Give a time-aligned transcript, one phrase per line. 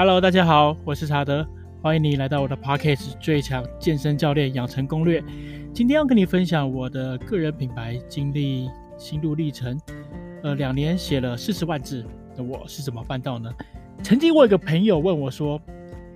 [0.00, 1.46] Hello，大家好，我是查德，
[1.82, 5.20] 欢迎你来到我的 Podcast《最强健身教练养成攻略》。
[5.74, 9.78] 今天要跟你分享我的个人品牌经历心路历程。
[10.42, 12.02] 呃，两年写了四十万字，
[12.34, 13.52] 那我是怎么办到呢？
[14.02, 15.60] 曾经我有个朋友问我说：“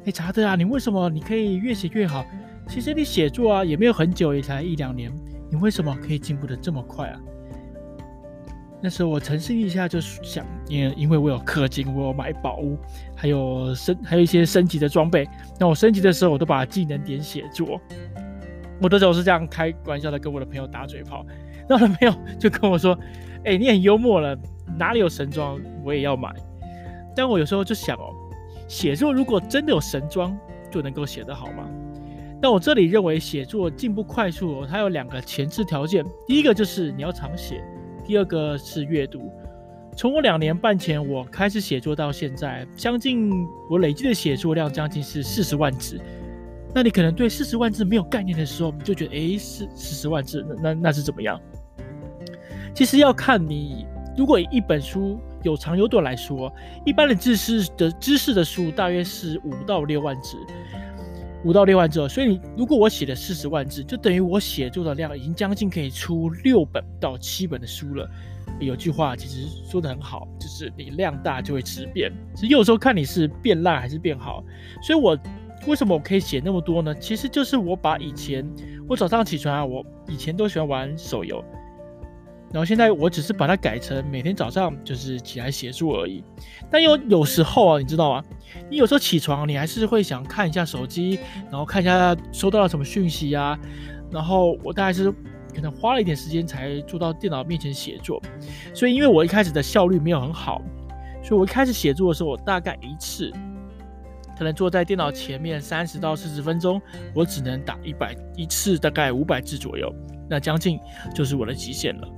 [0.07, 2.25] 哎，查德啊，你为什么你可以越写越好？
[2.67, 5.13] 其实你写作啊也没有很久，也才一两年，
[5.51, 7.21] 你为什么可以进步得这么快啊？”
[8.85, 12.77] 那时候我沉思一下，就想，因因为我有氪金，我有买宝物，
[13.17, 15.27] 还有升还有一些升级的装备。
[15.59, 17.81] 那我升级的时候，我都把技能点写作。
[18.83, 21.25] 我那时候是这样开玩笑的跟我的朋友打嘴炮。
[21.67, 22.95] 那我的朋友就跟我说
[23.47, 24.37] ：“哎、你很幽默了，
[24.79, 26.31] 哪里有神装我也要买。”
[27.17, 28.13] 但我有时候就想哦，
[28.69, 30.37] 写作如果真的有神装，
[30.71, 31.67] 就能够写得好吗？
[32.43, 37.65] 但我这里认为写作进步快速哦，它有两个前置条件，第一个就是你要常写。
[38.05, 39.33] 第二个是阅读，
[39.97, 43.31] 从我两年半前我开始写作到现在，将近
[43.71, 45.99] 我累积的写作量将近是四十万字。
[46.75, 51.41] 那你可能对四十万字没有概念的时候，你就觉得诶，四四十万字，那那是怎么样？
[52.75, 56.53] 其实要看你，如果一本书有长有短来说，
[56.85, 60.37] 一般的知识的知识的书大约是五到六万字。
[61.45, 68.09] 五到六万字，所以你如果我写了四十万字，就等于我写作的量已经将近可以出六本到七本的书了。
[68.61, 72.11] 有句话其实说得很好，就是你量大就会质变。
[72.35, 74.43] 其实有时候看你是变烂还是变好。
[74.83, 75.19] 所以我
[75.67, 76.95] 为什么我可以写那么多呢？
[76.95, 78.49] 其实就是我把以前
[78.89, 81.45] 我早上起床啊，我以前都喜欢玩手游。
[82.55, 86.23] 然后现在我只是把它改成每天早上就是起来写作而已，
[86.71, 88.23] 但有有时候啊，你知道吗？
[88.71, 91.19] 你有时候起床，你还是会想看一下手机，
[91.51, 93.59] 然后看一下收到了什么讯息啊。
[94.09, 95.11] 然后我大概是
[95.53, 98.23] 可能花了一点时间才坐到电脑面前写作，
[98.73, 100.63] 所以因为我一开始的效率没有很好，
[101.25, 103.33] 所以我一开始写作的时候，我大概一次
[104.39, 106.81] 可能坐在电脑前面三十到四十分钟，
[107.17, 109.93] 我只能打一百一次，大概五百字左右，
[110.31, 110.79] 那将近
[111.13, 112.09] 就是我的极限了。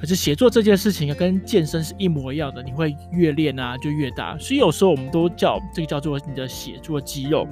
[0.00, 7.46] 可是写作这件事情啊，跟健身是一模一样的，你会越练啊就越大，所以有时候我们都叫这个叫做你的写作肌肉。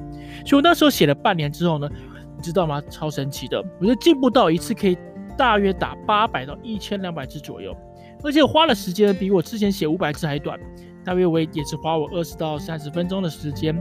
[0.46, 1.86] 所以我那时候写了半年之后呢，
[2.34, 2.82] 你知道吗？
[2.88, 4.96] 超神奇的，我就进步到一次可以
[5.36, 7.76] 大约打八百到一千两百字左右，
[8.24, 10.58] 而且花的时间比我之前写五百字还短，
[11.04, 13.76] 大约我也只花我二十到三十分钟的时间。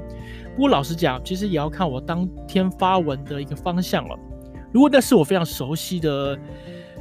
[0.56, 4.20] 不过老实讲，其实也要看我当天发文的一个方向了。
[4.74, 6.38] 如果那是我非常熟悉的。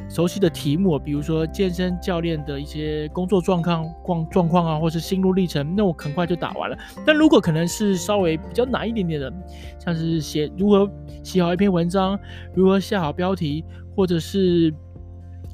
[0.08, 6.78] 熟悉的题目，比如说健身教练的一些工作状况、状状况啊，或是心路历程，那我很快就打完了。
[7.04, 9.32] 但如果可能是稍微比较难一点点的，
[9.78, 10.88] 像是写如何
[11.24, 12.18] 写好一篇文章，
[12.54, 13.64] 如何下好标题，
[13.96, 14.72] 或者是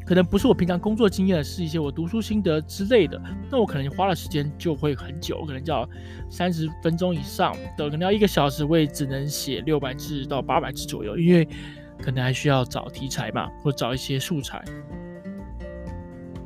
[0.04, 3.20] 可能不是我平常工作经验，是一些我读书心得之类的，
[3.50, 5.88] 那我可能花的时间就会很久，可能就要
[6.28, 11.48] 三十分钟以上的，可能要一个小时，我也只能写六百字到八百字左右，因为。
[12.02, 14.62] 可能还需要找题材嘛，或找一些素材。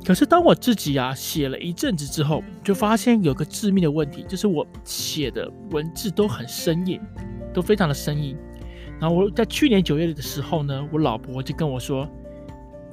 [0.05, 7.01] 可是当我自己啊写了一阵子之后，就发现有个致命的问题，就是我写的文字都很生硬，
[7.53, 8.37] 都非常的生硬。
[9.01, 12.07] 然后我在去年九月的时候呢，我老婆就跟我说：“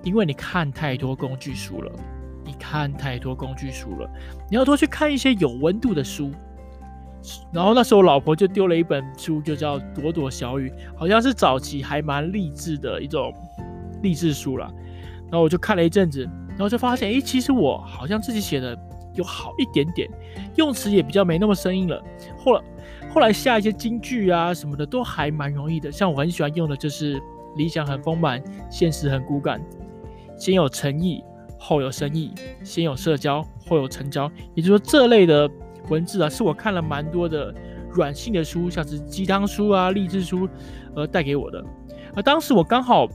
[0.03, 1.93] 因为你看太多工具书了，
[2.45, 4.11] 你看太多工具书了，
[4.51, 6.33] 你要多去看一些有温度的书。”
[7.53, 13.33] 然后那时候我老婆就丢了一本书，就叫《朵朵小雨》，好像是早期还蛮励志的一种
[14.03, 14.71] 励志书啦。
[15.31, 18.79] 然后我就看了一阵子，然后就发现，诶，其实我好像自己写的
[19.15, 20.09] 有好一点点，
[20.57, 22.03] 用词也比较没那么生硬了。
[22.37, 22.63] 后来
[23.13, 25.91] 后来下一些金句啊什么的都还蛮容易的。
[25.91, 27.21] 像我很喜欢用的就是
[27.57, 29.61] “理想很丰满，现实很骨感”，
[30.39, 31.25] 先有诚意，
[31.59, 34.31] 后有生意；先有社交，后有成交。
[34.55, 35.51] 也就是说，这类的。
[35.89, 37.55] 文字啊，是我看了蛮多的
[37.93, 40.49] 软性的书，像是鸡汤书啊、励志书，
[40.95, 41.65] 呃，带给我的。
[42.15, 43.09] 而当时我刚好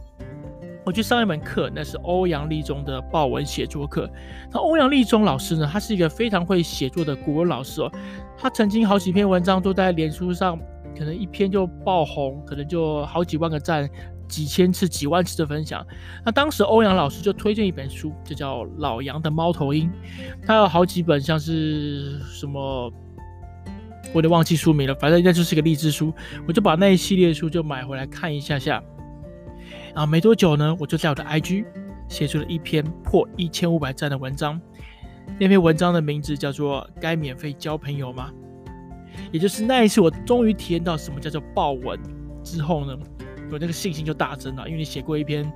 [0.86, 4.10] 我去上一门课，那是欧阳立中的报文写作课。
[4.52, 7.92] 那欧阳立中老师呢，他是一个非常会写作的国文老师哦。
[8.38, 10.58] 他曾经好几篇文章都在脸书上，
[10.98, 13.90] 可能一篇就爆红，可能就好几万个赞。
[14.30, 15.86] 几千次、几万次的分享，
[16.24, 19.90] 那当时欧阳老师就推荐一本书，就叫《老杨的猫头鹰》。
[20.46, 22.94] 他有好几本，像是什么，
[24.14, 26.14] 我有点忘记书名了，反正应该就是个励志书。
[26.48, 28.82] 我就把那一系列书就买回来看一下下。
[29.94, 31.66] 然后没多久呢，我就在我的 IG
[32.08, 34.62] 写出了一篇破一千五百赞的文章。
[35.40, 38.32] 那篇文章的名字叫做《该免费交朋友吗》。
[39.32, 42.00] 也就是那一次，我终于体验到什么叫做爆文
[42.44, 42.98] 之后呢，
[43.52, 45.52] 有那个信心就大增了，因为你写过一篇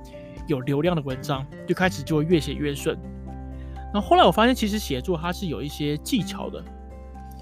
[0.46, 2.98] 有流量的文章，就开始就会越写越顺。
[3.92, 6.62] 然后后来我发现，其实写作它是有一些技巧的，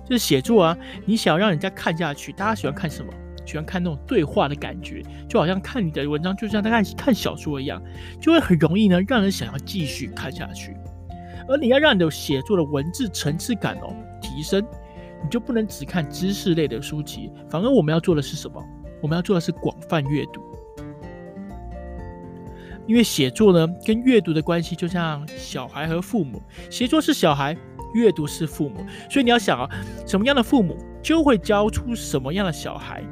[0.04, 3.12] 就是写作啊，你想让人家看下去，大家喜欢看什么？
[3.44, 7.82] 喜欢看那种对话的感觉，就好像看你的文章，就像在看看小说一样，
[8.20, 10.76] 就会很容易呢，让人想要继续看下去。
[11.48, 14.64] 而你要让你的写作的文字层次感哦提升，
[15.25, 18.62] 你就不能只看知识类的书籍，反而我们要做的是什么？
[19.02, 20.40] 我们要做的是广泛阅读。
[22.87, 26.40] 因为写作呢，跟阅读的关系就像小孩和父母，
[26.70, 27.56] 写作是小孩，
[27.94, 29.69] 阅读是父母，所以你要想啊，
[30.06, 33.02] 什么样的父母就会教出什么样的小孩。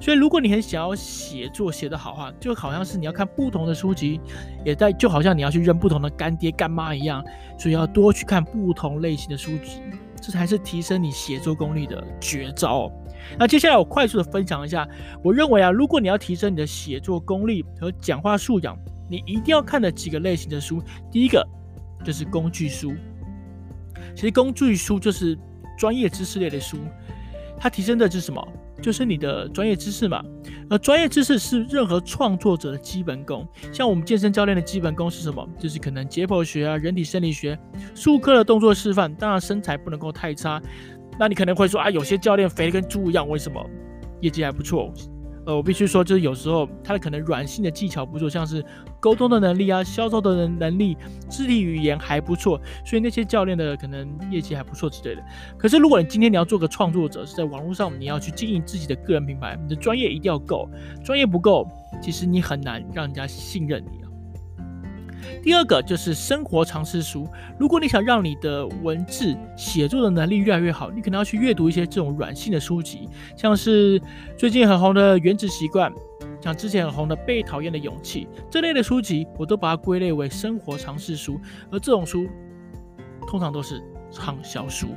[0.00, 4.20] 所以，如果你很想要写作写得好话，就好像是你要看不同的书籍，
[4.64, 7.24] 也在就好像你要去认不同的干爹干妈一样，
[7.56, 9.80] 所以要多去看不同类型的书籍，
[10.20, 12.90] 这才是提升你写作功力的绝招。
[13.38, 14.88] 那接下来我快速的分享一下，
[15.22, 18.78] 我认为啊，如果你要提升你的写作功力和讲话素养，
[19.08, 20.82] 你一定要看的几个类型的书。
[21.10, 21.46] 第一个
[22.04, 22.92] 就是工具书，
[24.14, 25.38] 其实工具书就是
[25.78, 26.78] 专业知识类的书，
[27.58, 28.46] 它提升的是什么？
[28.80, 30.20] 就是你的专业知识嘛，
[30.68, 33.46] 而专业知识是任何创作者的基本功。
[33.72, 35.48] 像我们健身教练的基本功是什么？
[35.56, 37.56] 就是可能解剖学啊、人体生理学、
[37.94, 39.14] 术科的动作示范。
[39.14, 40.60] 当然身材不能够太差。
[41.22, 43.64] 那你可能会说啊，有些教练肥的跟猪一样，为什么
[44.22, 44.92] 业绩还不错？
[45.46, 48.64] 呃，我必须说，就是有时候他的可能软性的技巧不错，像是
[48.98, 50.96] 沟通的能力啊、销售的能能力、
[51.30, 55.22] 肢体语言还不错，所以那些教练的可能业绩还不错之类的。
[55.56, 60.68] 可是如果你今天你要做个创作者，是在网络上你要去经营自己的个人品牌，你的专业一定要够，
[61.04, 61.68] 专业不够，
[62.02, 64.10] 其实你很难让人家信任你啊。
[65.42, 67.26] 第二个就是生活常识书。
[67.58, 74.00] 如果你想让你的文字写作的能力越来越好，你可能要去阅读一些这种软性的书籍，像是
[74.36, 75.92] 最近很红的《原子习惯》，
[76.40, 81.40] 像之前很红的《被讨厌的勇气》这类的书籍，我都把它归类为生活常识书。
[81.70, 82.26] 而这种书
[83.26, 84.88] 通常都是畅销书。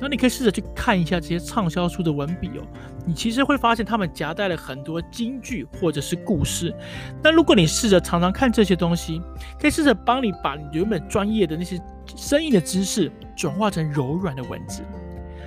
[0.00, 2.62] 那你可以试着去看一下这些畅销书的文笔哦，
[3.06, 6.74] 你其实会发现他们夹带了很多金句或者是故事。
[7.22, 9.20] 那如果你试着常常看这些东西，
[9.58, 11.80] 可以试着帮你把原本专业的那些
[12.14, 14.82] 生硬的知识转化成柔软的文字。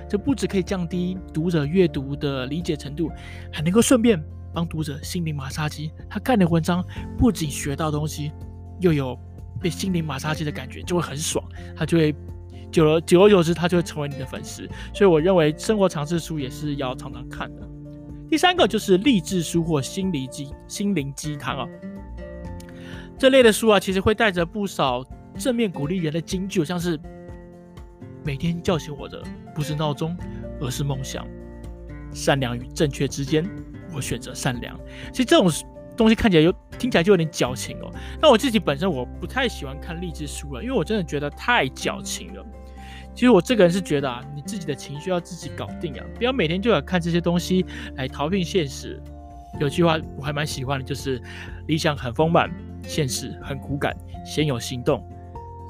[0.08, 3.10] 这不只可以降低读者阅读的理解程度，
[3.52, 4.20] 还能够顺便
[4.52, 5.92] 帮读者心灵马杀鸡。
[6.08, 6.84] 他看的文章
[7.16, 8.32] 不仅学到东西，
[8.80, 9.16] 又有
[9.60, 11.44] 被心灵马杀鸡的感觉，就会很爽，
[11.76, 12.12] 他就会。
[12.70, 14.68] 久了，久而久之，他就会成为你的粉丝。
[14.94, 17.68] 所以我认为生活常识书也是要常常看的。
[18.28, 21.66] 第三个就是励志书或心灵鸡心灵鸡汤啊，
[23.18, 25.04] 这类的书啊，其实会带着不少
[25.36, 26.98] 正面鼓励人的金句，像是
[28.24, 29.22] 每天叫醒我的
[29.54, 30.16] 不是闹钟，
[30.60, 31.26] 而是梦想。
[32.12, 33.48] 善良与正确之间，
[33.94, 34.78] 我选择善良。
[35.12, 35.50] 其实这种
[36.00, 37.92] 东西看起来有听起来就有点矫情哦。
[38.22, 42.42] 那我自己本身我不太喜欢看励志书了，因为我真的觉得太矫情了。
[43.14, 47.66] 其实我这个人是觉得啊，你自己的情绪要自己搞定啊，不要每天就要看这些东西
[47.96, 48.98] 来逃避现实。
[49.60, 51.20] 有句话我还蛮喜欢的，就是
[51.66, 52.50] 理想很丰满，
[52.82, 53.94] 现实很骨感，
[54.24, 55.06] 先有行动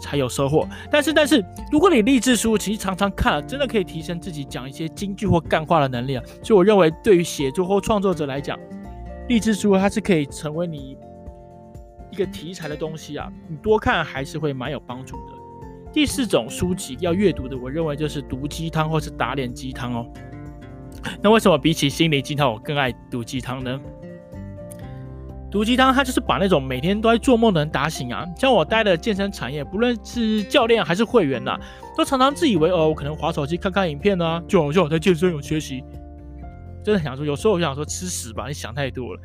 [0.00, 0.68] 才有收获。
[0.92, 6.22] 但是，但是如果你励志书其实常常看了，真的可以提升自己讲一些金句或干话的能力啊。
[6.44, 8.56] 所以我认为，对于写作或创作者来讲，
[9.30, 10.98] 励志书它是可以成为你
[12.10, 15.34] 一个题材的东西啊，你多看还是会蛮有帮助的。
[15.92, 20.06] 第四种书籍要阅读的，我认为就是毒鸡汤或是打脸鸡汤哦。
[21.22, 23.80] 那为什么比起心灵鸡汤，我更爱毒鸡汤呢？
[25.48, 28.26] 毒鸡汤它就是把那种每天都在做梦的人打醒啊。
[28.36, 31.60] 像我待的健身产业，不论是教练还是会员呐、啊，
[31.96, 35.84] 都常常自以为哦，我可能滑手机看看影片啊，就好像我在健身有学习。
[36.84, 39.20] 真的想说，有时候我想说吃屎吧，你想太多了。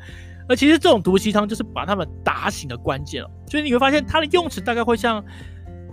[0.48, 3.30] 而其实这种毒鸡汤就是把他们打醒的关键哦。
[3.50, 5.24] 所以你会发现它的用词大概会像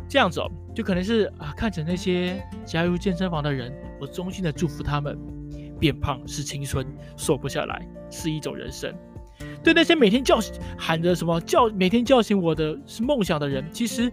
[0.07, 0.51] 这样子哦。
[0.75, 5.17] 就可能是啊，看着那些加入健身房的人，我衷心的祝福他们。
[5.79, 6.85] 变胖是青春，
[7.17, 8.93] 瘦不下来是一种人生。
[9.61, 10.39] 对那些每天叫
[10.77, 14.09] 喊着什么叫每天叫醒我的是梦想的人，其实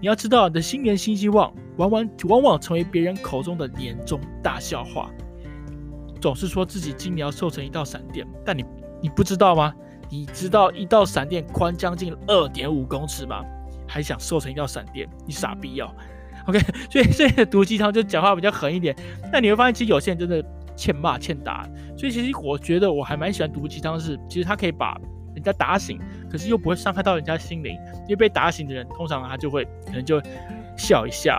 [0.00, 5.12] 你要知道，你的新年新希望，往往往往成为别人口中的年终大笑话。
[6.22, 8.64] 总是说自己今年要瘦成一道闪电，但你
[9.02, 9.74] 你不知道吗？
[10.08, 13.42] 你知道一道闪电宽将近二点五公尺吗？
[13.88, 15.90] 还想瘦成一道闪电，你傻逼哦
[16.46, 18.94] ！OK， 所以这个毒鸡汤就讲话比较狠一点。
[19.32, 20.44] 那你会发现，其实有些人真的
[20.76, 21.68] 欠骂欠打。
[21.98, 24.96] 所以其实我觉得我还蛮喜欢毒鸡汤，是其实他可以把
[25.34, 25.98] 人家打醒，
[26.30, 27.76] 可是又不会伤害到人家心灵。
[28.02, 30.22] 因为被打醒的人，通常他就会可能就
[30.76, 31.38] 笑一下。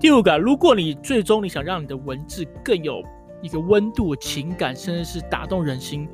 [0.00, 3.02] 第五个，如果你最终你想让你的文字更有
[3.42, 6.08] 一个温度、情感，甚至是打动人心，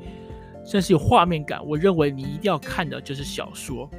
[0.65, 3.89] 甚至是有画面感，我认为你一定要看的就是小说。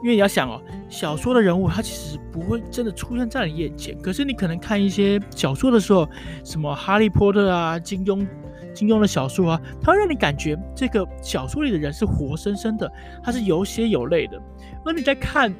[0.00, 6.08] 因为你要想哦，小说的人物他其实不会真的出现在你眼前，可是你可能看一些小说的时候，
[6.44, 8.24] 什么哈利波特啊、金庸、
[8.72, 12.88] 金庸的小说啊，它会让你感觉这个小说里的人是活生生的，
[13.24, 14.40] 他是有血有泪的。
[14.84, 15.52] 而你在看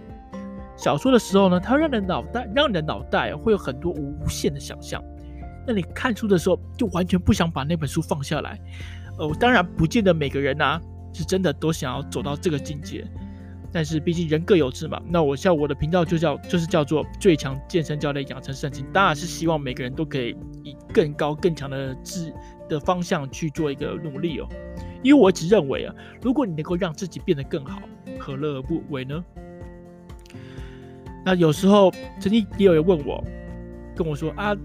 [0.77, 5.03] 小说的时候呢，它让你的脑袋，让你的脑袋会有很多无限的想象。
[5.67, 8.61] 那你看书的时候，就完全不想把那本书放下来。
[9.19, 10.81] 呃，当然不见得每个人啊
[11.13, 13.05] 是真的都想要走到这个境界。
[13.73, 22.33] 但是毕竟人各有志嘛，那我像我的频道就叫就是叫做最强健身教练养成圣经，当然是希望每个人都可以以更高更强的志
[22.69, 24.49] 的方向去做一个努力哦。
[25.03, 27.83] 因为我一直认为啊，如果你能够让自己变得更好，
[28.19, 29.23] 何乐而不为呢？
[31.27, 33.23] 那有时候曾经也有人问我，
[33.97, 34.57] 跟我说啊，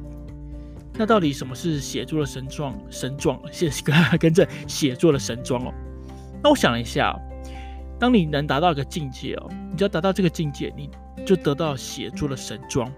[0.93, 2.79] 那到底什么是写作的神装？
[2.91, 3.71] 神装，写
[4.19, 5.73] 跟着写作的神装哦。
[6.43, 7.19] 那我想了一下。
[7.99, 10.89] 当你能达到一个境界哦，你只要达到这个境界，你
[11.23, 12.91] 就得到写作的神装。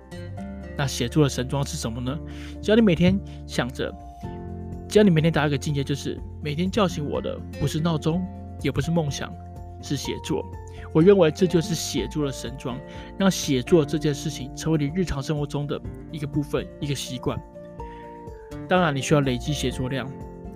[0.78, 2.18] 那写作的神装是什么呢？
[2.62, 3.94] 只要你每天想着，
[4.88, 8.26] 只要你每天达到一个境界，就是每天叫醒我的不是闹钟，
[8.62, 9.30] 也不是梦想，
[9.82, 10.42] 是写作。
[10.94, 12.80] 我认为这就是写作的神装，
[13.18, 15.82] 让写作这件事情成为你日常生活中的
[16.12, 17.38] 一个部分，一个习惯。
[18.70, 20.10] 当然，你需要累积写作量，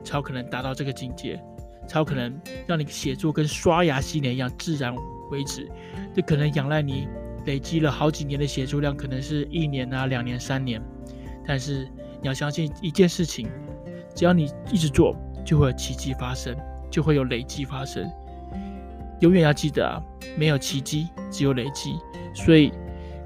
[0.03, 1.41] 才有可能达到这个境界。
[1.87, 4.93] 才有可能让你写作跟刷牙洗脸一样自然
[5.31, 5.71] 为止。
[6.13, 7.07] 这可能仰赖你
[7.45, 10.81] 累积了好几年的写作量，可能是一年啊、两年、三年。
[11.45, 11.87] 但是
[12.21, 13.47] 你要相信一件事情，
[14.13, 15.15] 只要你一直做，
[15.45, 16.53] 就会有奇迹发生，
[16.91, 18.05] 就会有累积发生。
[19.21, 20.01] 永远要记得啊，
[20.37, 21.95] 没有奇迹，只有累积。
[22.33, 22.71] 所以，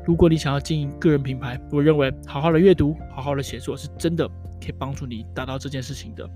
[0.06, 4.28] 如果你想要经营个人品牌，我认为好好的阅读、好好的写作是真的
[4.60, 6.30] 可以帮助你达到这件事情的。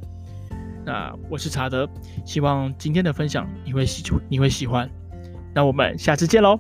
[0.86, 1.90] 那我是查德，
[2.26, 4.90] 希望今天的分享你会喜出，你会喜欢。
[5.54, 6.60] 那我们下次见喽，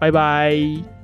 [0.00, 0.99] 拜拜。